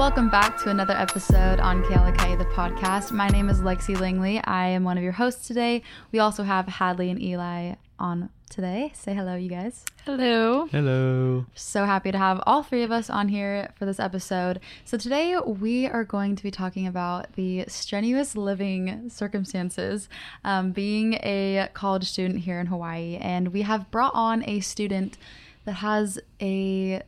[0.00, 3.12] Welcome back to another episode on KLK, the podcast.
[3.12, 4.42] My name is Lexi Langley.
[4.44, 5.82] I am one of your hosts today.
[6.10, 8.92] We also have Hadley and Eli on today.
[8.94, 9.84] Say hello, you guys.
[10.06, 10.68] Hello.
[10.68, 11.44] Hello.
[11.54, 14.60] So happy to have all three of us on here for this episode.
[14.86, 20.08] So, today we are going to be talking about the strenuous living circumstances
[20.46, 23.18] um, being a college student here in Hawaii.
[23.20, 25.18] And we have brought on a student
[25.66, 27.02] that has a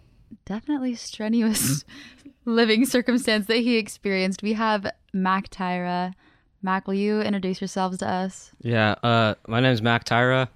[0.44, 1.84] definitely strenuous
[2.44, 4.42] living circumstance that he experienced.
[4.42, 6.14] We have Mac Tyra.
[6.62, 8.52] Mac, will you introduce yourselves to us?
[8.60, 10.48] Yeah, uh, my name is Mac Tyra.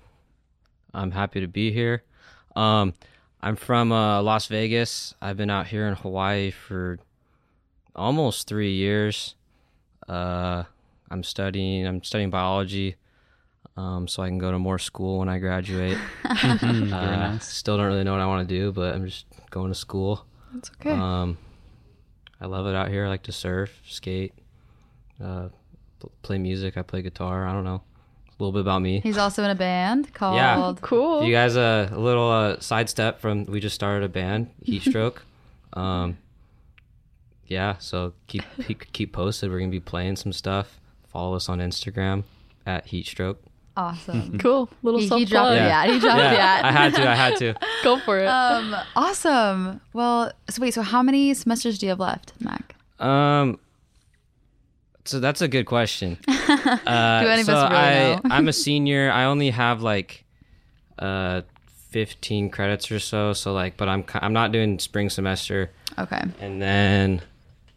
[0.95, 2.03] I'm happy to be here.
[2.55, 2.95] Um,
[3.43, 5.15] I'm from uh, Las Vegas.
[5.21, 6.99] I've been out here in Hawaii for
[7.95, 9.35] almost three years.
[10.09, 10.65] Uh,
[11.11, 11.87] I'm studying.
[11.87, 12.97] I'm studying biology,
[13.77, 15.99] um, so I can go to more school when I graduate.
[16.43, 17.47] Very Uh, nice.
[17.47, 20.25] Still don't really know what I want to do, but I'm just going to school.
[20.55, 20.91] That's okay.
[20.93, 21.37] Um,
[22.41, 23.07] I love it out here.
[23.07, 24.35] I like to surf, skate,
[25.23, 25.49] uh,
[26.01, 26.77] pl- play music.
[26.77, 27.47] I play guitar.
[27.47, 27.83] I don't know.
[28.29, 29.01] A little bit about me.
[29.01, 30.75] He's also in a band called Yeah.
[30.83, 31.25] cool.
[31.25, 35.19] You guys, uh, a little uh, sidestep from we just started a band, Heatstroke.
[35.73, 36.19] um,
[37.47, 39.51] yeah, so keep, keep keep posted.
[39.51, 40.81] We're gonna be playing some stuff.
[41.09, 42.25] Follow us on Instagram
[42.67, 43.37] at Heatstroke.
[43.77, 44.39] Awesome.
[44.41, 44.69] cool.
[44.83, 45.81] Little He, self he dropped the Yeah.
[45.83, 45.91] ad.
[45.91, 46.65] He dropped the Yeah, ad.
[46.65, 47.11] I had to.
[47.11, 47.55] I had to.
[47.85, 48.27] Go for it.
[48.27, 49.81] Um, awesome.
[49.93, 52.75] Well, so wait, so how many semesters do you have left, Mac?
[52.99, 53.59] Um,
[55.05, 56.19] so that's a good question.
[56.27, 56.37] Uh,
[57.23, 58.21] Do any of so us really I, know?
[58.25, 59.11] I'm a senior.
[59.13, 60.25] I only have like
[60.99, 61.43] uh
[61.91, 63.33] 15 credits or so.
[63.35, 66.23] So like, but I'm I'm not doing spring semester, Okay.
[66.41, 67.21] and then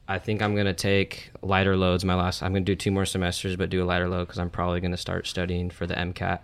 [0.09, 2.03] I think I'm gonna take lighter loads.
[2.03, 4.49] My last, I'm gonna do two more semesters, but do a lighter load because I'm
[4.49, 6.39] probably gonna start studying for the MCAT.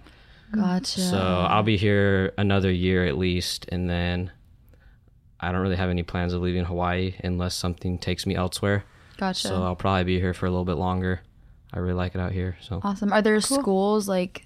[0.53, 1.01] Gotcha.
[1.01, 4.31] So I'll be here another year at least, and then
[5.39, 8.83] I don't really have any plans of leaving Hawaii unless something takes me elsewhere.
[9.17, 9.47] gotcha.
[9.47, 11.21] So I'll probably be here for a little bit longer.
[11.73, 12.57] I really like it out here.
[12.61, 13.11] So awesome.
[13.11, 14.45] Are there schools like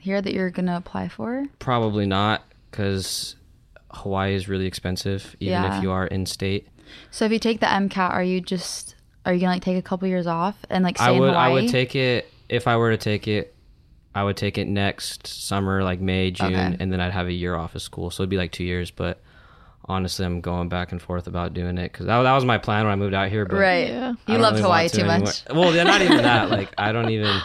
[0.00, 1.44] here that you're gonna apply for?
[1.60, 3.36] probably not because
[3.92, 5.76] Hawaii is really expensive, even Yeah.
[5.78, 6.66] if you are in state.
[7.10, 9.82] So if you take the MCAT, are you just are you gonna like take a
[9.82, 11.50] couple years off and like stay I would in Hawaii?
[11.50, 13.54] I would take it if I were to take it.
[14.14, 16.76] I would take it next summer, like May, June, Okay.
[16.80, 18.10] and then I'd have a year off of school.
[18.10, 18.90] So it'd be like two years.
[18.90, 19.20] But
[19.84, 22.84] honestly, I'm going back and forth about doing it because that, that was my plan
[22.84, 23.44] when I moved out here.
[23.44, 23.88] But right.
[23.88, 24.10] Yeah.
[24.10, 25.18] You don't loved really Hawaii to too anymore.
[25.26, 25.42] much.
[25.52, 26.48] Well, yeah, not even that.
[26.56, 27.40] Like I don't even.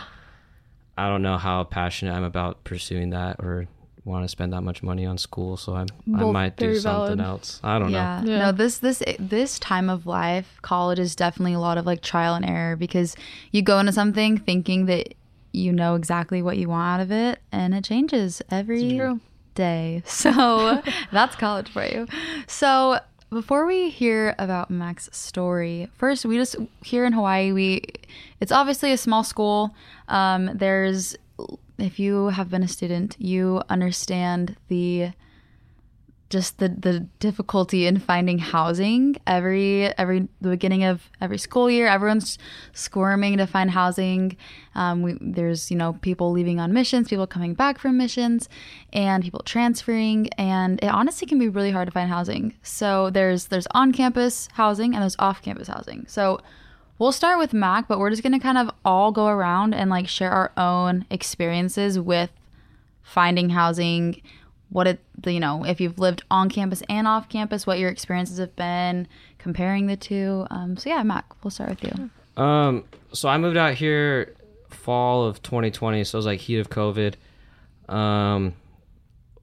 [0.98, 3.68] I don't know how passionate I'm about pursuing that or
[4.04, 5.58] want to spend that much money on school.
[5.58, 5.86] So I
[6.16, 7.22] I might do something valid.
[7.22, 7.60] else.
[7.64, 7.98] I don't know.
[7.98, 8.24] Yeah.
[8.24, 8.40] Yeah.
[8.40, 12.36] No, this this this time of life, college is definitely a lot of like trial
[12.36, 13.16] and error because
[13.52, 15.14] you go into something thinking that
[15.52, 19.00] you know exactly what you want out of it and it changes every
[19.54, 20.02] day.
[20.06, 22.08] So that's college for you.
[22.48, 27.84] So before we hear about Mac's story, first we just here in Hawaii, we
[28.40, 29.76] it's obviously a small school.
[30.08, 31.16] Um, there's
[31.82, 35.12] if you have been a student, you understand the
[36.32, 39.18] just the the difficulty in finding housing.
[39.28, 42.40] Every every the beginning of every school year everyone's
[42.74, 44.38] squirming to find housing.
[44.74, 48.48] Um, we, there's you know people leaving on missions people coming back from missions
[48.94, 52.56] and people transferring and it honestly can be really hard to find housing.
[52.64, 56.06] So there's there's on campus housing and there's off campus housing.
[56.08, 56.40] So
[57.02, 59.90] we'll start with mac but we're just going to kind of all go around and
[59.90, 62.30] like share our own experiences with
[63.02, 64.22] finding housing
[64.70, 68.38] what it you know if you've lived on campus and off campus what your experiences
[68.38, 69.08] have been
[69.40, 72.10] comparing the two um, so yeah mac we'll start with you
[72.42, 74.36] Um, so I moved out here
[74.70, 77.16] fall of 2020, so it was like heat of COVID.
[77.90, 78.54] Um,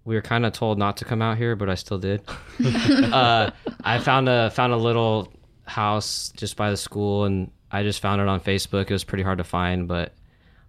[0.04, 2.22] we were kind of told not to come out here, but I still did.
[2.64, 3.50] uh,
[3.84, 5.30] I found a found a little
[5.68, 8.90] house just by the school, and I just found it on Facebook.
[8.90, 10.12] It was pretty hard to find, but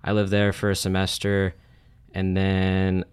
[0.03, 1.55] I lived there for a semester,
[2.13, 3.05] and then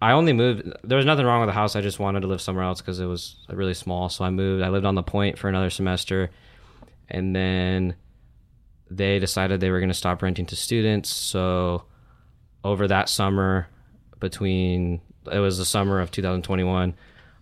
[0.00, 0.70] I only moved.
[0.84, 1.76] There was nothing wrong with the house.
[1.76, 4.08] I just wanted to live somewhere else because it was really small.
[4.08, 4.62] So I moved.
[4.62, 6.30] I lived on the point for another semester,
[7.08, 7.94] and then
[8.90, 11.10] they decided they were going to stop renting to students.
[11.10, 11.84] So
[12.64, 13.68] over that summer,
[14.20, 15.00] between
[15.30, 16.94] it was the summer of 2021,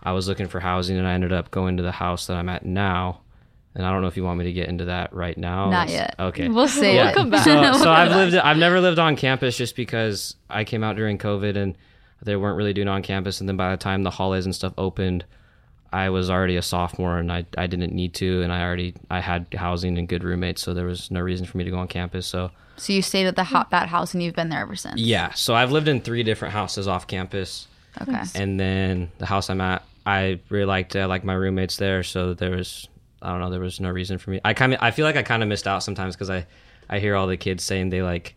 [0.03, 2.49] I was looking for housing, and I ended up going to the house that I'm
[2.49, 3.21] at now.
[3.77, 5.71] And I don't know if you want me to get into that right now.
[5.71, 6.49] not yet Okay.
[6.49, 7.13] we'll save Yeah.
[7.13, 7.45] come back.
[7.45, 8.17] So, We'll so come I've back.
[8.17, 8.35] lived.
[8.37, 11.77] I've never lived on campus just because I came out during COVID and
[12.23, 13.39] they weren't really doing on campus.
[13.41, 15.25] And then by the time the hales and stuff opened,
[15.93, 18.43] I was already a sophomore and I, I didn't need to.
[18.43, 21.59] And I already I had housing and good roommates, so there was no reason for
[21.59, 22.27] me to go on campus.
[22.27, 25.01] So so you stayed at the Hot that house and you've been there ever since
[25.01, 27.69] yeah, so I've lived in three different houses off campus,
[28.03, 30.95] okay and then the house I'm at, I really liked.
[30.97, 31.01] it.
[31.01, 32.89] I like my roommates there, so there was
[33.23, 33.51] I don't know.
[33.51, 34.41] There was no reason for me.
[34.45, 36.47] I kind of I feel like I kind of missed out sometimes because I
[36.89, 38.37] I hear all the kids saying they like,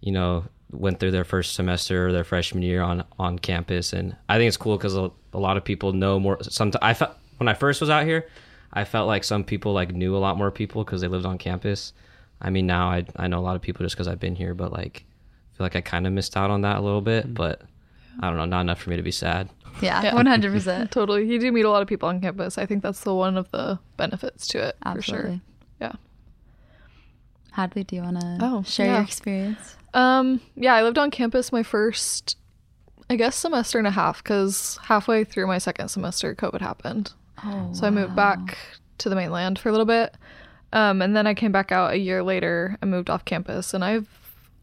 [0.00, 4.16] you know, went through their first semester or their freshman year on on campus, and
[4.28, 6.42] I think it's cool because a, a lot of people know more.
[6.42, 8.28] Sometimes I felt when I first was out here,
[8.72, 11.38] I felt like some people like knew a lot more people because they lived on
[11.38, 11.92] campus.
[12.40, 14.54] I mean, now I I know a lot of people just because I've been here,
[14.54, 15.04] but like,
[15.52, 17.34] I feel like I kind of missed out on that a little bit, mm.
[17.34, 17.62] but.
[18.20, 19.48] I don't know, not enough for me to be sad.
[19.80, 20.14] Yeah, Yeah.
[20.14, 20.90] one hundred percent.
[20.92, 21.24] Totally.
[21.26, 22.58] You do meet a lot of people on campus.
[22.58, 25.16] I think that's the one of the benefits to it for sure.
[25.18, 25.40] Absolutely.
[25.80, 25.92] Yeah.
[27.52, 28.92] Hadley, do you want to Oh, share yeah.
[28.94, 29.76] your experience?
[29.94, 32.36] Um, yeah, I lived on campus my first,
[33.10, 37.12] I guess, semester and a half because halfway through my second semester, COVID happened.
[37.44, 38.56] Oh, So I moved back
[38.98, 40.16] to the mainland for a little bit.
[40.72, 43.74] Um, and then I came back out a year later and moved off campus.
[43.74, 44.08] And I've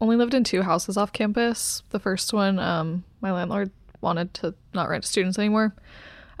[0.00, 1.84] only lived in two houses off campus.
[1.90, 3.70] The first one, um, my landlord
[4.00, 5.74] wanted to not rent to students anymore.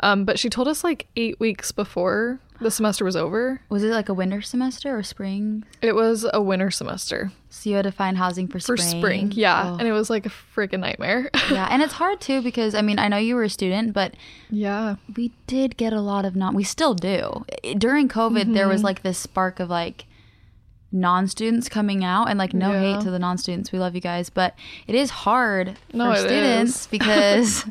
[0.02, 3.60] Um, but she told us like eight weeks before the semester was over.
[3.68, 5.64] Was it like a winter semester or spring?
[5.82, 8.78] It was a winter semester So you had to find housing for spring.
[8.78, 9.32] for spring.
[9.34, 9.72] Yeah.
[9.72, 9.76] Oh.
[9.78, 11.28] And it was like a freaking nightmare.
[11.50, 14.14] yeah, and it's hard too because I mean I know you were a student, but
[14.48, 14.96] yeah.
[15.16, 16.54] we did get a lot of non.
[16.54, 17.44] We still do.
[17.76, 18.72] During COVID, there Mm-hmm.
[18.72, 20.06] was like this spark of like
[20.92, 22.80] non-students coming out, and like no Yeah.
[22.96, 23.72] hate to the non-students.
[23.72, 24.54] We love you guys, but
[24.86, 26.86] it is hard No, for students is.
[26.90, 27.64] because.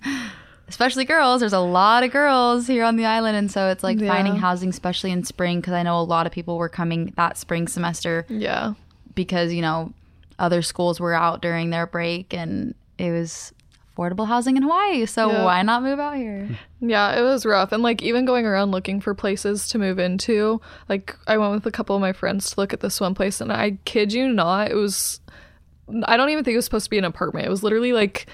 [0.68, 3.98] Especially girls, there's a lot of girls here on the island, and so it's like
[4.00, 7.40] finding housing, especially in spring, because I know a lot of people were coming that
[7.40, 8.76] spring semester Yeah.
[9.16, 9.94] because you know
[10.38, 13.52] other schools were out during their break and it was
[14.00, 15.06] affordable housing in Hawaii.
[15.06, 15.44] So Yeah.
[15.46, 16.50] why not move out here?
[16.80, 17.72] Yeah, it was rough.
[17.72, 21.66] And like even going around looking for places to move into, like I went with
[21.66, 24.28] a couple of my friends to look at this one place and I kid you
[24.32, 25.20] not, it was
[26.06, 27.46] I don't even think it was supposed to be an apartment.
[27.48, 28.28] It was literally like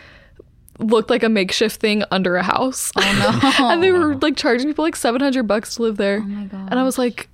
[0.77, 2.91] looked like a makeshift thing under a house.
[2.97, 3.65] Oh no!
[3.71, 6.17] and they were oh, like charging people like 700 bucks to live there.
[6.17, 6.67] oh my god!
[6.69, 7.29] and I was like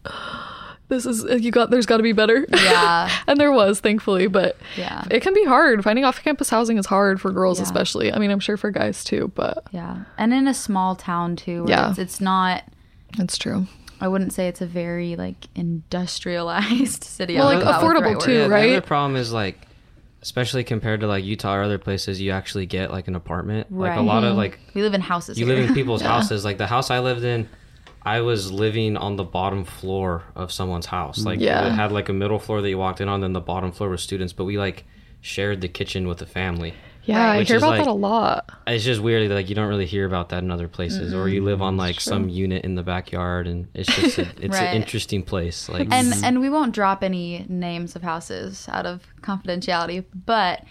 [0.91, 2.45] this is you got there's got to be better.
[2.53, 5.83] yeah, and there was thankfully, but yeah, it can be hard.
[5.83, 7.63] Finding off-campus housing is hard for girls Yeah.
[7.63, 8.13] especially.
[8.13, 10.03] I mean, I'm sure for guys too, but yeah.
[10.19, 11.89] And in a small town too, where Yeah.
[11.89, 12.63] it's, it's not.
[13.17, 13.65] it's true.
[13.99, 17.35] I wouldn't say it's a very like industrialized city.
[17.35, 18.31] Well, like, don't know if that was the affordable, right too.
[18.33, 18.61] Yeah, right?
[18.69, 19.67] The other problem is like,
[20.21, 23.67] especially compared to like Utah or other places, you actually get like an apartment.
[23.69, 23.91] Right.
[23.91, 25.39] Like a lot of like We live in houses.
[25.39, 25.55] you here.
[25.55, 26.43] live in people's houses.
[26.45, 27.47] Like the house I lived in,
[28.03, 31.23] I was living on the bottom floor of someone's house.
[31.23, 31.67] Like Yeah.
[31.67, 33.89] it had like a middle floor that you walked in on, then the bottom floor
[33.89, 34.33] was students.
[34.33, 34.85] But we like
[35.21, 36.73] shared the kitchen with the family.
[37.03, 38.51] Yeah, I hear about like- that a lot.
[38.67, 41.27] It's just weird that like you don't really hear about that in other places, or
[41.27, 41.47] you mm-hmm.
[41.47, 44.67] live on like some unit in the backyard, and it's just a, it's Right.
[44.67, 45.67] an interesting place.
[45.67, 46.23] Like and mm-hmm.
[46.23, 50.63] and we won't drop any names of houses out of confidentiality but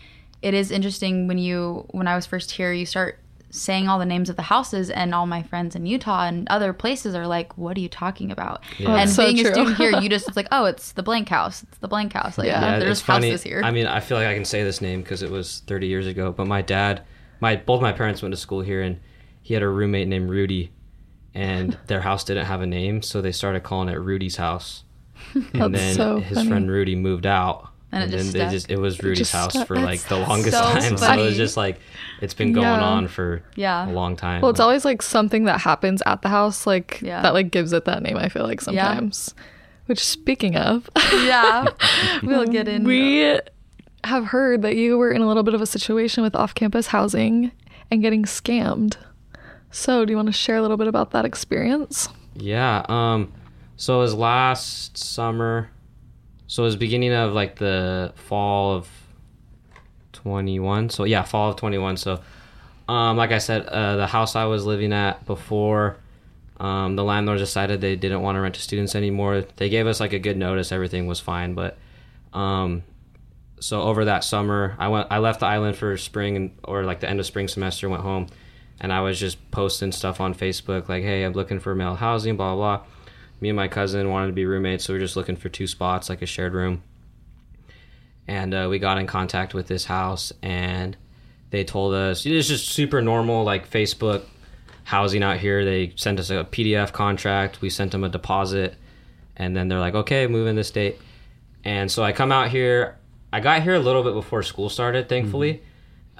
[0.42, 3.18] it is interesting when you when i was first here you start
[3.50, 6.72] saying all the names of the houses and all my friends in utah and other
[6.72, 8.94] places are like what are you talking about Yeah.
[8.94, 11.62] and so being a student here you just it's like oh it's the blank house
[11.64, 12.78] it's the blank house like Yeah.
[12.78, 13.30] there's funny.
[13.30, 15.62] houses here I mean, I feel like I can say this name because it was
[15.66, 16.30] 30 years ago.
[16.32, 17.02] But my dad,
[17.40, 19.00] my both my parents went to school here, and
[19.42, 20.70] he had a roommate named Rudy,
[21.34, 24.84] and their house didn't have a name, so they started calling it Rudy's house.
[25.34, 26.48] And That's then so his funny.
[26.50, 27.69] friend Rudy moved out.
[27.92, 28.50] And it then just they stuck.
[28.52, 29.66] just it was Rudy's just house stuck.
[29.66, 30.96] for like the longest so time.
[30.96, 31.80] So it was just like
[32.20, 32.80] it's been going Yeah.
[32.84, 33.88] on for Yeah.
[33.88, 34.42] a long time.
[34.42, 37.22] Well, it's always like something that happens at the house, like Yeah.
[37.22, 38.16] that, like gives it that name.
[38.16, 39.34] I feel like sometimes.
[39.86, 41.66] Which, speaking of, yeah
[42.22, 43.40] we'll get in we
[44.04, 47.50] have heard that you were in a little bit of a situation with off-campus housing
[47.90, 48.96] and getting scammed.
[49.72, 52.08] So, do you want to share a little bit about that experience?
[52.34, 52.84] Yeah.
[52.88, 53.32] Um.
[53.76, 55.70] So it was last summer.
[56.50, 58.88] So it was beginning of like the fall of
[60.10, 60.90] twenty one.
[60.90, 61.96] So yeah, fall of twenty one.
[61.96, 62.22] So,
[62.88, 65.98] um, like I said, uh, the house I was living at before,
[66.58, 69.44] um, the landlord decided they didn't want to rent to students anymore.
[69.58, 70.72] They gave us like a good notice.
[70.72, 71.78] Everything was fine, but,
[72.32, 72.82] um,
[73.60, 75.06] so over that summer, I went.
[75.08, 77.88] I left the island for spring and or like the end of spring semester.
[77.88, 78.26] Went home,
[78.80, 82.36] and I was just posting stuff on Facebook like, "Hey, I'm looking for male housing."
[82.36, 82.78] Blah blah.
[82.78, 82.86] blah.
[83.40, 85.66] Me and my cousin wanted to be roommates, so we are just looking for two
[85.66, 86.82] spots, like a shared room.
[88.28, 90.96] And uh, we got in contact with this house, and
[91.50, 94.22] they told us it's just super normal, like Facebook
[94.84, 95.64] housing out here.
[95.64, 97.60] They sent us a PDF contract.
[97.60, 98.76] We sent them a deposit,
[99.36, 100.98] and then they're like, "Okay, move in this date."
[101.64, 102.96] And so I come out here.
[103.32, 105.62] I got here a little bit before school started, thankfully.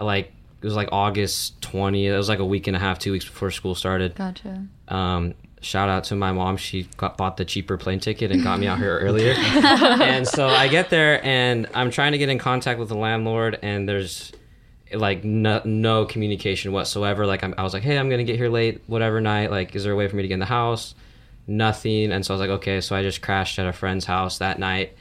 [0.01, 2.13] Like it was like August 20th.
[2.13, 4.15] It was like a week and a half, two weeks before school started.
[4.15, 6.57] gotcha Um, shout out to my mom.
[6.57, 9.33] She got, bought the cheaper plane ticket and got me out here earlier.
[9.37, 13.59] and so I get there and I'm trying to get in contact with the landlord,
[13.63, 14.33] and there's
[14.93, 17.27] like no, no communication whatsoever.
[17.27, 19.51] Like I'm, I was like, hey, I'm gonna get here late, whatever night.
[19.51, 20.95] Like, is there a way for me to get in the house?
[21.47, 22.13] nothing.
[22.13, 22.81] And so I was like, okay.
[22.81, 24.93] So I just crashed at a friend's house that night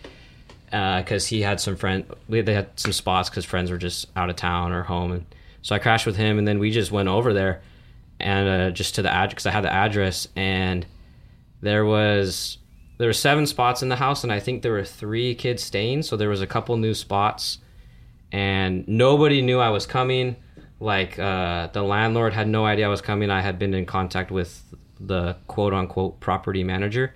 [0.71, 2.05] uh, because he had some friend.
[2.27, 5.25] we- They had some spots because friends were just out of town or home, and
[5.61, 6.39] so I crashed with him.
[6.39, 7.61] And then we just went over there
[8.19, 10.85] and uh, just to the address because I had the address, and
[11.61, 12.57] there was
[12.97, 16.03] there were seven spots in the house, and I think there were three kids staying.
[16.03, 17.59] So there was a couple new spots,
[18.31, 20.35] and nobody knew I was coming.
[20.79, 23.29] Like uh, the landlord had no idea I was coming.
[23.29, 24.63] I had been in contact with
[24.99, 27.13] the quote unquote property manager,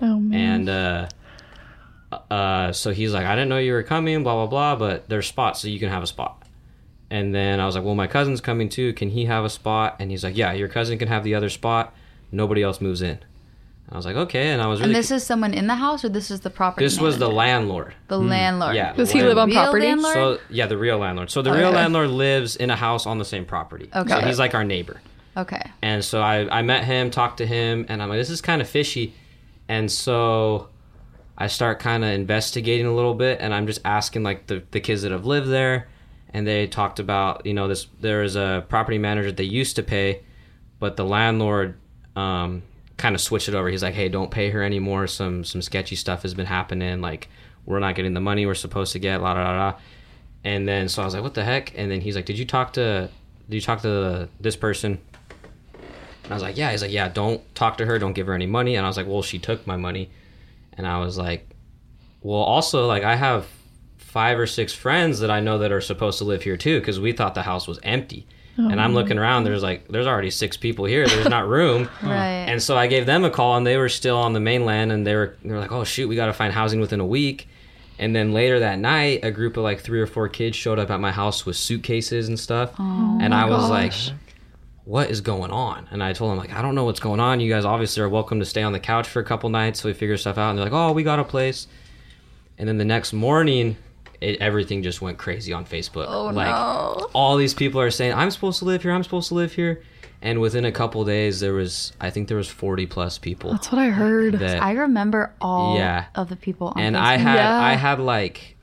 [0.00, 0.68] Oh man.
[0.68, 1.08] and uh,
[2.30, 5.26] uh, so he's like, I didn't know you were coming, blah blah blah, but there's
[5.26, 6.43] spots, so you can have a spot.
[7.10, 8.92] And then I was like, well, my cousin's coming too.
[8.94, 9.96] Can he have a spot?
[10.00, 11.94] And he's like, yeah, your cousin can have the other spot.
[12.32, 13.18] Nobody else moves in.
[13.90, 14.48] I was like, okay.
[14.48, 14.92] And I was really.
[14.92, 16.84] And this is someone in the house, or this is the property.
[16.84, 17.94] this was the landlord.
[18.08, 18.28] the hmm.
[18.28, 18.74] landlord.
[18.74, 18.94] Yeah.
[18.94, 19.86] Does he live on Real property?
[19.86, 20.14] landlord?
[20.14, 21.30] So yeah, the real landlord.
[21.30, 23.90] So the real landlord lives in a house on the same property.
[23.94, 24.08] Okay.
[24.08, 25.00] So he's like our neighbor.
[25.36, 25.62] Okay.
[25.82, 28.62] And so I, I met him, talked to him, and I'm like, this is kind
[28.62, 29.14] of fishy.
[29.68, 30.68] And so
[31.36, 34.80] I start kind of investigating a little bit, and I'm just asking like the, the
[34.80, 35.88] kids that have lived there.
[36.34, 39.82] And they talked about, you know, this there is a property manager they used to
[39.82, 40.22] pay,
[40.78, 41.78] but the landlord
[42.16, 42.62] um,
[42.98, 43.68] kind of switched it over.
[43.68, 45.06] He's like, hey, don't pay her anymore.
[45.06, 47.00] Some some sketchy stuff has been happening.
[47.00, 47.28] Like
[47.64, 49.22] we're not getting the money we're supposed to get.
[49.22, 49.56] La la la.
[49.56, 49.74] la.
[50.42, 51.72] And then so I was like, what the heck?
[51.78, 53.08] And then he's like, did you talk to
[53.48, 54.98] did you talk to this person?
[56.24, 56.70] And I was like, yeah.
[56.70, 57.98] He's like, yeah, don't talk to her.
[57.98, 58.76] Don't give her any money.
[58.76, 60.10] And I was like, well, she took my money.
[60.72, 61.48] And I was like,
[62.22, 63.46] well, also, like, I have
[64.14, 67.00] five or six friends that I know that are supposed to live here too because
[67.00, 68.28] we thought the house was empty.
[68.56, 71.04] Oh, and I'm looking around, there's like, there's already six people here.
[71.08, 71.88] There's not room.
[72.00, 72.46] Right.
[72.48, 75.04] And so I gave them a call, and they were still on the mainland, and
[75.04, 77.48] they were they were like, "Oh shoot, we got to find housing within a week."
[77.98, 80.90] And then later that night, a group of like three or four kids showed up
[80.90, 83.92] at my house with suitcases and stuff, oh and I was like,
[84.84, 87.40] "What is going on?" And I told them like, "I don't know what's going on.
[87.40, 89.88] You guys obviously are welcome to stay on the couch for a couple nights, so
[89.88, 91.66] we figure stuff out." And they're like, "Oh, we got a place."
[92.58, 93.76] And then the next morning,
[94.24, 96.06] it, everything just went crazy on Facebook.
[96.08, 97.08] Oh, like, no.
[97.12, 99.82] all these people are saying i'm supposed to live here i'm supposed to live here
[100.22, 103.70] and within a couple days there was i think there was 40 plus people That's
[103.70, 104.34] what I heard.
[104.40, 106.06] that I remember all Yeah.
[106.14, 107.00] of the people on and Facebook.
[107.00, 107.58] i had Yeah.
[107.62, 108.56] i had like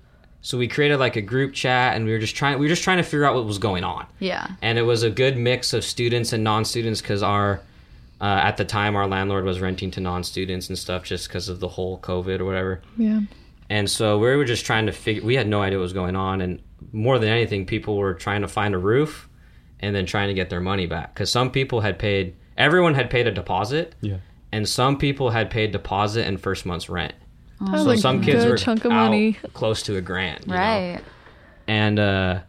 [0.44, 2.84] so we created like a group chat and we were just trying we were just
[2.84, 4.48] trying to figure out what was going on yeah.
[4.62, 7.62] and it was a good mix of students and non-students because our
[8.20, 11.60] uh, at the time our landlord was renting to non-students and stuff just because of
[11.60, 13.22] the whole covid or whatever Yeah.
[13.72, 15.24] And so we were just trying to figure.
[15.24, 16.62] We had no idea what was going on, and
[16.92, 19.30] more than anything, people were trying to find a roof,
[19.80, 21.13] and then trying to get their money back.
[21.13, 22.36] Because some people had paid.
[22.58, 24.18] Everyone had paid a deposit, Yeah.
[24.51, 27.13] and some people had paid deposit and first month's rent.
[27.62, 29.34] That was So a some kids good were chunk of out money.
[29.54, 30.58] close to a grand, you know?
[30.60, 31.00] Right.
[31.68, 32.40] And uh,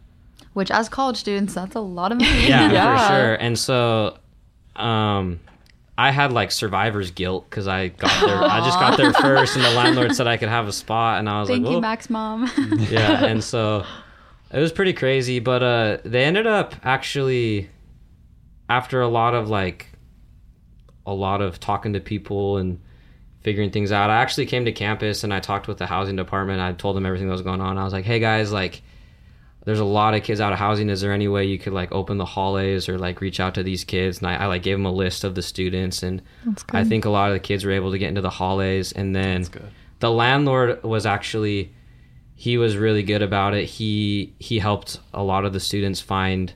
[0.53, 2.47] Which, as college students, that's a lot of money.
[2.49, 2.97] yeah, Yeah.
[2.97, 3.33] for sure.
[3.35, 4.17] And so,
[4.75, 5.39] um,
[5.97, 8.43] I had like survivor's guilt because I got there.
[8.43, 11.29] I just got there first, and the landlord said I could have a spot, and
[11.29, 12.51] I was Thank like, "Thank you, Mac's mom.
[12.89, 13.85] yeah and so
[14.51, 17.69] it was pretty crazy but uh they ended up actually
[18.69, 19.87] after a lot of like
[21.05, 22.79] a lot of talking to people and
[23.41, 26.61] figuring things out i actually came to campus and i talked with the housing department
[26.61, 28.81] i told them everything that was going on i was like hey guys like
[29.65, 30.89] there's a lot of kids out of housing.
[30.89, 33.63] Is there any way you could like open the hales or like reach out to
[33.63, 34.19] these kids?
[34.19, 36.21] And i, I like gave them a list of the students and
[36.71, 39.15] i think a lot of the kids were able to get into the hales and
[39.15, 39.45] then
[39.99, 41.73] the landlord was actually
[42.35, 43.65] he was really good about it.
[43.65, 46.53] He he helped a lot of the students find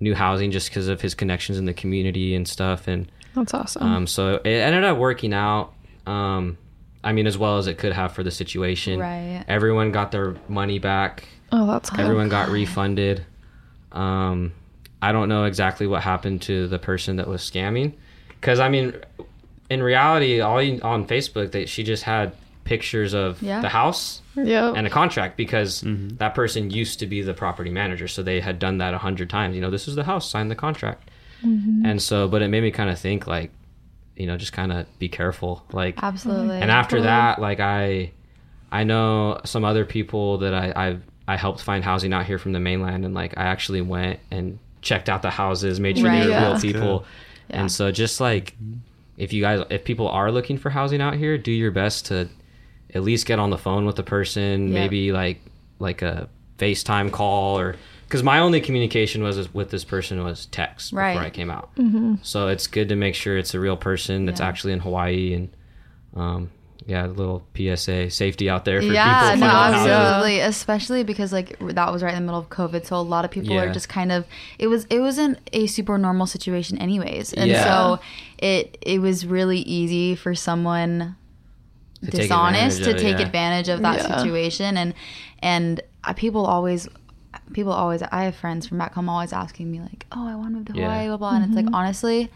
[0.00, 3.82] new housing just because of his connections in the community and stuff and That's awesome.
[3.82, 5.74] um, so it ended up working out
[6.06, 6.56] um,
[7.04, 8.98] i mean as well as it could have for the situation.
[8.98, 9.44] Right.
[9.46, 12.00] everyone got their money back oh, that's good.
[12.00, 13.24] everyone got refunded
[13.92, 14.52] um,
[15.02, 17.92] i don't know exactly what happened to the person that was scamming
[18.40, 18.94] because i mean
[19.68, 22.32] in reality all you, on facebook they, she just had
[22.64, 23.60] pictures of Yeah.
[23.60, 24.74] the house Yep.
[24.76, 28.58] and a contract because that person used to be the property manager so they had
[28.58, 31.10] done that a hundred times you know this is the house sign the contract
[31.42, 33.50] and so but it made me kind of think like
[34.14, 36.60] you know just kind of be careful like Absolutely.
[36.60, 38.12] and after that like i
[38.70, 42.52] i know some other people that i i've i helped find housing out here from
[42.52, 46.20] the mainland and like i actually went and checked out the houses made sure Right.
[46.20, 46.50] they were Yeah.
[46.52, 47.04] real people
[47.48, 47.60] Yeah.
[47.60, 48.54] and so just like
[49.16, 52.28] if you guys if people are looking for housing out here do your best to
[52.94, 54.74] at least get on the phone with the person Yeah.
[54.74, 55.40] maybe like
[55.78, 60.92] like a facetime call or because my only communication was with this person was text
[60.92, 61.12] Right.
[61.12, 61.70] before i came out
[62.22, 64.48] so it's good to make sure it's a real person that's Yeah.
[64.48, 65.48] actually in hawaii and
[66.16, 66.50] um,
[66.86, 69.46] yeah, a little PSA safety out there for yeah, people.
[69.46, 69.90] no, finding housing.
[69.92, 70.40] absolutely.
[70.40, 73.30] Especially because like that was right in the middle of COVID, so a lot of
[73.30, 74.26] people are just kind of.
[74.58, 77.64] It was it wasn't a super normal situation, anyways, and Yeah.
[77.64, 78.00] so
[78.38, 81.16] it it was really easy for someone
[82.04, 83.26] To dishonest advantage to of it, take yeah.
[83.26, 84.16] advantage of that Yeah.
[84.16, 84.94] situation, and
[85.40, 85.80] and
[86.16, 86.88] people always.
[87.52, 90.48] People always, I have friends from back home always asking me like, "Oh, I want
[90.48, 90.84] to move to Yeah.
[90.90, 91.74] Hawaii, blah blah," and it's like mm-hmm.
[91.74, 92.28] honestly,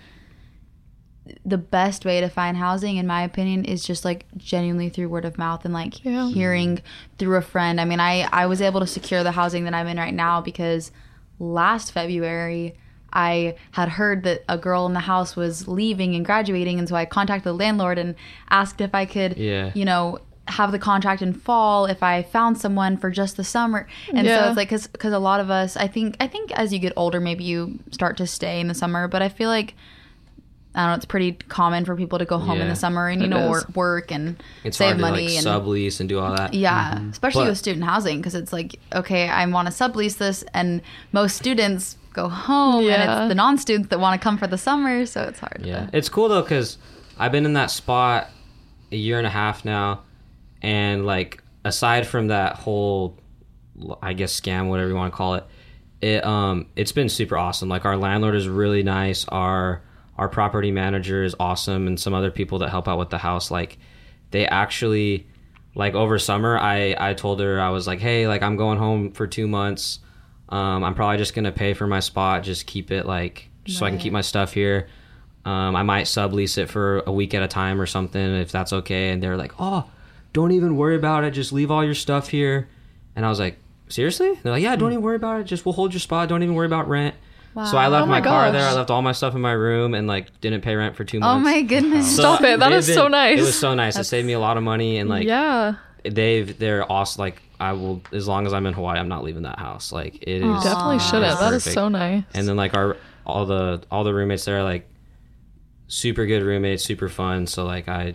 [1.45, 5.25] the best way to find housing in my opinion is just like genuinely through word
[5.25, 6.28] of mouth and like Yeah.
[6.28, 6.83] hearing
[7.19, 9.87] through a friend i mean i i was able to secure the housing that i'm
[9.87, 10.90] in right now because
[11.38, 12.75] last february
[13.12, 16.95] i had heard that a girl in the house was leaving and graduating and so
[16.95, 18.14] i contacted the landlord and
[18.50, 19.71] asked if i could Yeah.
[19.75, 23.87] you know have the contract in fall if i found someone for just the summer
[24.12, 26.78] and so it's like because a lot of us i think i think as you
[26.78, 29.75] get older maybe you start to stay in the summer but i feel like
[30.75, 30.95] I don't know.
[30.97, 33.50] It's pretty common for people to go home in the summer and you know is.
[33.50, 36.52] work, work and It's save hard money like and sublease and do all that.
[36.54, 40.45] yeah, especially But- with student housing because it's like okay, I want to sublease this,
[40.52, 44.59] and most students go home, and it's the non-students that want to come for the
[44.59, 45.62] summer, so it's hard.
[45.64, 46.78] Yeah, to- it's cool though because
[47.19, 48.28] I've been in that spot
[48.93, 50.02] a year and a half now,
[50.62, 53.16] and like aside from that whole,
[54.02, 55.45] I guess scam, whatever you want to call it,
[56.00, 57.69] it um it's been super awesome.
[57.69, 59.25] Like our landlord is really nice.
[59.28, 59.83] Our
[60.16, 63.50] our property manager is awesome, and some other people that help out with the house.
[63.50, 63.78] Like
[64.30, 65.26] they actually
[65.76, 69.12] like over summer i i told her i was like hey like i'm going home
[69.12, 70.00] for two months.
[70.49, 73.87] Um i'm probably just gonna pay for my spot just keep it like just so
[73.87, 74.88] i can keep my stuff here.
[75.44, 78.73] Um i might sublease it for a week at a time or something if that's
[78.73, 79.11] okay.
[79.11, 79.88] And they're like oh
[80.33, 81.30] don't even worry about it.
[81.30, 82.68] Just leave all your stuff here.
[83.16, 84.35] And i was like seriously?
[84.42, 85.44] They're like yeah don't even worry about it.
[85.44, 86.28] Just we'll hold your spot.
[86.28, 87.14] Don't even worry about rent
[87.54, 89.52] so i left Oh my, my car there i left all my stuff in my
[89.52, 92.14] room and like didn't pay rent for two months Oh my goodness.
[92.16, 92.58] So Stop it.
[92.58, 93.38] That they've so nice.
[93.38, 93.96] It was so nice.
[93.96, 97.20] It saved me a lot of money and like yeah, they've they're awesome.
[97.20, 99.92] Like I will as long as I'm in Hawaii, I'm not leaving that house.
[99.92, 101.30] Like it is definitely shouldn't.
[101.32, 102.25] it's That is so nice.
[102.34, 104.88] And then like our all the all the roommates there are like
[105.87, 107.46] super good roommates, super fun.
[107.46, 108.14] So like I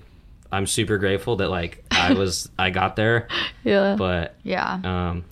[0.51, 3.28] I'm super grateful that like I was I got there,
[3.63, 4.80] yeah, but yeah.
[4.84, 5.23] um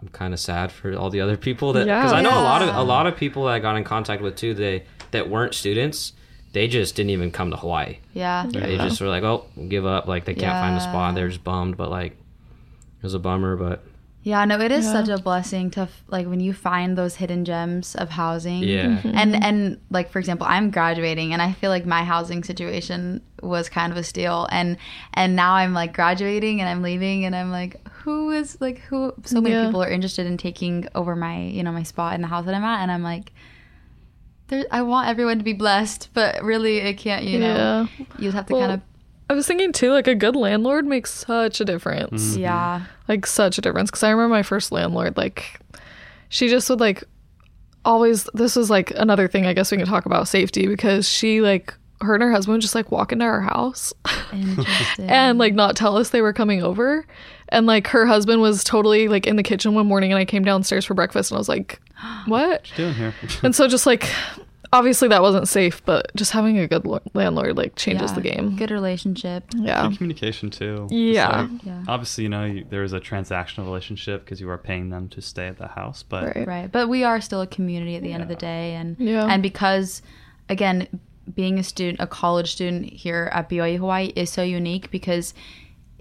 [0.00, 2.18] I'm kind of sad for all the other people that because Yeah.
[2.18, 4.36] I know a lot of a lot of people that I got in contact with
[4.36, 4.54] too.
[4.54, 6.12] They that weren't students.
[6.52, 7.98] They just didn't even come to Hawaii.
[8.14, 8.46] yeah.
[8.48, 11.14] They just were like, "Oh, give up." Like they can't find a spot.
[11.14, 11.76] They're just bummed.
[11.76, 13.56] But like, it was a bummer.
[13.56, 13.84] But
[14.30, 14.92] Yeah, no, it is Yeah.
[14.98, 18.62] such a blessing to f- like when you find those hidden gems of housing.
[18.62, 19.16] yeah, mm-hmm.
[19.20, 19.58] And and
[19.90, 23.22] like for example, I'm graduating and I feel like my housing situation
[23.54, 24.76] was kind of a steal and
[25.14, 28.98] and now I'm like graduating and I'm leaving and I'm like who is like who
[29.24, 29.66] so many Yeah.
[29.66, 32.54] people are interested in taking over my, you know, my spot in the house that
[32.54, 33.32] I'm at and I'm like
[34.48, 37.54] there, I want everyone to be blessed, but really it can't, you know.
[37.54, 38.04] yeah.
[38.18, 38.80] You just have to Well, kind of
[39.30, 42.32] I was thinking too, like a good landlord makes such a difference.
[42.32, 42.40] Mm-hmm.
[42.40, 42.82] yeah.
[43.08, 45.60] like such a difference because i remember my first landlord like
[46.28, 47.04] she just would like
[47.84, 51.40] always this was like another thing i guess we can talk about safety because she
[51.40, 53.92] like her and her husband would just like walk into our house
[54.98, 57.06] and like not tell us they were coming over
[57.48, 60.44] and like her husband was totally like in the kitchen one morning and i came
[60.44, 61.80] downstairs for breakfast and i was like
[62.26, 63.14] what doing here?
[63.42, 64.08] and so just like
[64.72, 68.14] obviously that wasn't safe but just having a good lo- landlord like changes Yeah.
[68.14, 69.44] the game Good relationship.
[69.56, 70.86] yeah Good communication too.
[70.90, 71.42] Yeah.
[71.42, 71.84] like, Yeah.
[71.88, 75.22] obviously, you know, you, there is a transactional relationship because you are paying them to
[75.22, 76.72] stay at the house, but right Right.
[76.72, 79.26] But we are still a community at the end of the day and Yeah.
[79.26, 80.02] and because
[80.48, 80.86] again
[81.34, 85.34] being a student a college student here at BYU Hawaii is so unique because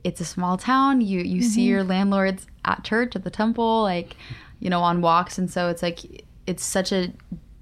[0.03, 1.01] it's a small town.
[1.01, 1.69] You you see Mm-hmm.
[1.69, 4.15] your landlords at church at the temple like
[4.59, 7.11] you know on walks and so it's like it's such a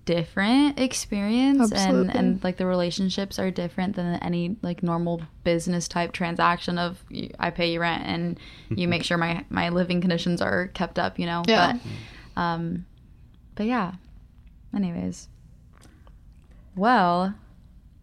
[0.06, 2.14] different experience and Absolutely.
[2.20, 7.04] and like the relationships are different than any like normal business type transaction of
[7.40, 8.40] I pay you rent and
[8.70, 11.44] you make sure my my living conditions are kept up, you know.
[11.48, 11.74] Yeah.
[12.36, 12.86] But um
[13.56, 13.94] but yeah.
[14.76, 15.30] Anyways.
[16.76, 17.34] Well,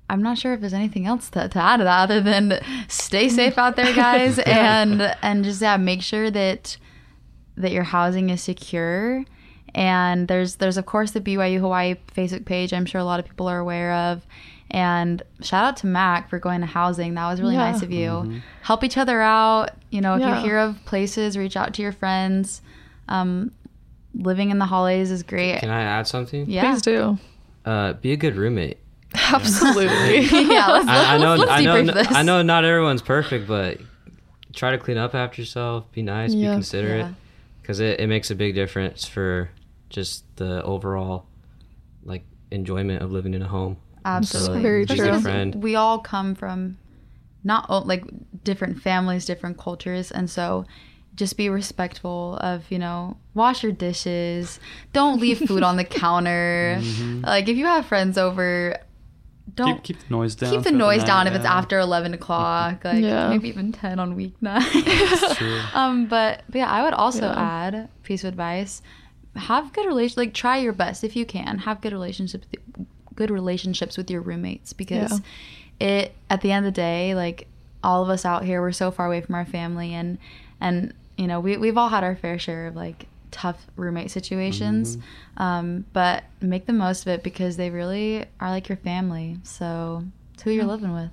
[0.09, 3.29] I'm not sure if there's anything else to, to add to that other than stay
[3.29, 6.77] safe out there, guys, and and just yeah, make sure that
[7.57, 9.25] that your housing is secure.
[9.75, 12.73] And there's there's of course the BYU Hawaii Facebook page.
[12.73, 14.27] I'm sure a lot of people are aware of.
[14.71, 17.15] And shout out to Mac for going to housing.
[17.15, 17.71] That was really Yeah.
[17.73, 18.41] nice of you.
[18.63, 19.71] Help each other out.
[19.91, 20.39] You know, if Yeah.
[20.39, 22.63] you hear of places, reach out to your friends.
[23.09, 23.51] Um,
[24.15, 25.59] living in the holidays is great.
[25.61, 26.49] can I add something?
[26.49, 26.71] Yeah.
[26.73, 27.19] please do
[27.65, 28.79] Uh, be a good roommate.
[29.15, 30.21] absolutely
[30.55, 31.35] yeah, let's, I, I know.
[31.35, 31.83] let's, let's I know.
[31.93, 32.07] this.
[32.11, 32.41] I know.
[32.43, 33.79] Not everyone's perfect, but
[34.55, 35.91] try to clean up after yourself.
[35.93, 36.33] Be nice.
[36.33, 36.49] Yeah.
[36.51, 37.01] Be considerate.
[37.07, 37.13] Yeah.
[37.61, 39.51] Because it, it makes a big difference for
[39.92, 41.26] just the overall
[42.05, 43.76] like enjoyment of living in a home.
[44.05, 44.62] Absolutely.
[44.62, 45.12] Very Especially true.
[45.12, 45.55] 'cause Friend.
[45.62, 46.78] We all come from
[47.44, 48.05] not like
[48.44, 50.64] different families, different cultures, and so
[51.14, 54.59] just be respectful of you know wash your dishes
[54.94, 56.81] don't leave food on the counter
[57.22, 58.74] like if you have friends over
[59.55, 60.50] don't keep, keep the noise down.
[60.50, 61.52] keep the for noise night, down if it's yeah.
[61.59, 63.28] after 11 o'clock like Yeah.
[63.28, 65.61] maybe even 10 on weeknights True.
[65.74, 67.35] um but, but yeah i would also Yeah.
[67.37, 68.81] add piece of advice
[69.37, 72.47] have good relation like try your best if you can have good relationships
[73.14, 75.21] good relationships with your roommates because
[75.81, 77.47] it at the end of the day like
[77.83, 80.18] all of us out here we're so far away from our family and
[80.61, 84.99] and you know we, we've all had our fair share of like tough roommate situations.
[85.38, 89.38] Um, but make the most of it because they really are like your family.
[89.42, 91.11] So it's who you're living with.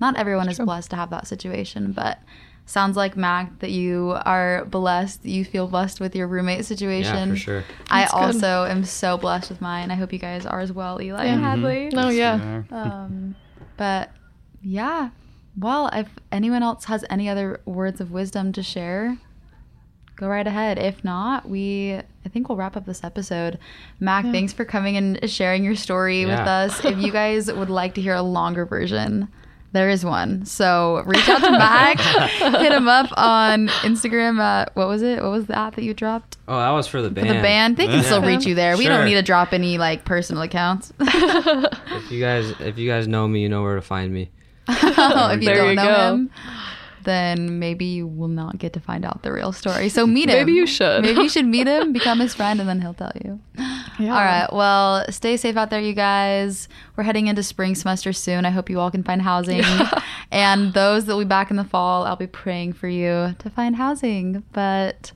[0.00, 0.64] Not everyone is true.
[0.64, 2.18] blessed to have that situation but
[2.66, 7.34] sounds like mac that you are blessed you feel blessed with your roommate situation Yeah,
[7.34, 7.64] for sure.
[7.90, 8.18] i That's good.
[8.18, 11.40] also am so blessed with mine i hope you guys are as well eli and
[11.40, 11.50] Yeah.
[11.50, 12.62] hadley No, Yes, yeah.
[12.82, 13.36] um,
[13.76, 14.10] but
[14.62, 15.10] yeah,
[15.58, 19.16] well, if anyone else has any other words of wisdom to share,
[20.16, 20.76] go right ahead.
[20.78, 23.58] If not, we I think we'll wrap up this episode.
[24.00, 24.32] Mac, Yeah.
[24.32, 26.84] thanks for coming and sharing your story with us.
[26.84, 29.28] If you guys would like to hear a longer version,
[29.72, 30.44] there is one.
[30.46, 31.98] So reach out to Mac,
[32.60, 34.38] hit him up on Instagram.
[34.40, 35.22] At, what was it?
[35.22, 37.28] What was the app that you dropped Oh, that was for the for band.
[37.28, 37.76] the band?
[37.76, 38.76] They can still reach you there.
[38.76, 40.92] We don't need to drop any like personal accounts.
[41.96, 44.30] If you guys, if you guys know me, you know where to find me.
[44.68, 44.82] if
[45.42, 46.14] you There don't you know go.
[46.14, 46.30] him,
[47.04, 49.88] then maybe you will not get to find out the real story.
[49.88, 50.36] So meet him.
[50.36, 51.02] Maybe you should.
[51.02, 53.40] Maybe you should meet him, become his friend, and then he'll tell you.
[53.98, 54.14] Yeah.
[54.14, 54.52] All right.
[54.52, 56.68] Well, stay safe out there, you guys.
[56.96, 58.44] We're heading into spring semester soon.
[58.44, 59.62] I hope you all can find housing.
[60.30, 63.50] and those that will be back in the fall, I'll be praying for you to
[63.50, 64.44] find housing.
[64.52, 65.12] But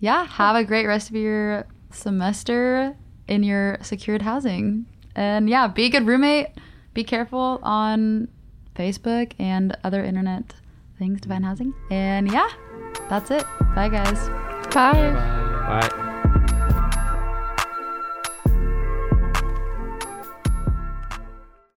[0.00, 2.96] yeah, have a great rest of your semester
[3.28, 4.86] in your secured housing.
[5.14, 6.48] And yeah, be a good roommate.
[6.94, 8.28] Be careful on
[8.74, 10.54] Facebook and other internet
[10.98, 11.74] things to find housing.
[11.90, 12.48] And yeah,
[13.08, 13.44] that's it.
[13.74, 14.28] Bye, guys.
[14.74, 15.12] Bye.
[15.66, 16.11] Bye.